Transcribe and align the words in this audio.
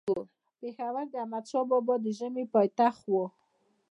پيښور 0.59 0.97
د 1.09 1.13
احمدشاه 1.23 1.67
بابا 1.69 1.95
د 2.01 2.05
ژمي 2.17 2.45
پايتخت 2.53 3.01
وو 3.11 3.25